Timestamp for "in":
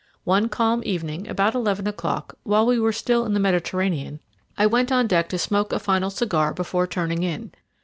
3.23-3.35, 7.21-7.51